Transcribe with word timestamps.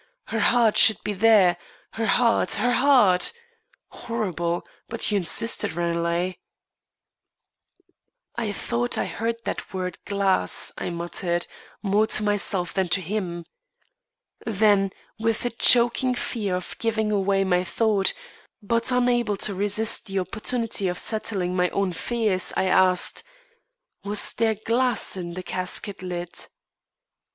Her 0.29 0.39
heart 0.39 0.77
should 0.79 0.97
be 1.03 1.13
there 1.13 1.57
her 1.93 2.07
heart 2.07 2.53
her 2.53 2.71
heart! 2.71 3.31
Horrible! 3.89 4.65
but 4.89 5.11
you 5.11 5.17
insisted, 5.17 5.73
Ranelagh." 5.75 6.33
"I 8.35 8.51
thought 8.51 8.97
I 8.97 9.05
heard 9.05 9.35
that 9.45 9.75
word 9.75 9.99
glass," 10.05 10.71
I 10.75 10.89
muttered, 10.89 11.45
more 11.83 12.07
to 12.07 12.23
myself 12.23 12.73
than 12.73 12.89
to 12.89 12.99
him. 12.99 13.45
Then, 14.43 14.89
with 15.19 15.45
a 15.45 15.51
choking 15.51 16.15
fear 16.15 16.55
of 16.55 16.75
giving 16.79 17.11
away 17.11 17.43
my 17.43 17.63
thought, 17.63 18.15
but 18.59 18.91
unable 18.91 19.37
to 19.37 19.53
resist 19.53 20.07
the 20.07 20.17
opportunity 20.17 20.87
of 20.87 20.97
settling 20.97 21.55
my 21.55 21.69
own 21.69 21.93
fears, 21.93 22.51
I 22.57 22.63
asked: 22.63 23.21
"Was 24.03 24.33
there 24.33 24.55
glass 24.55 25.15
in 25.15 25.35
the 25.35 25.43
casket 25.43 26.01
lid?" 26.01 26.47